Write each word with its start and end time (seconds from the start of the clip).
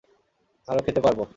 আরও 0.67 0.81
খেতে 0.85 1.01
পারবো। 1.01 1.23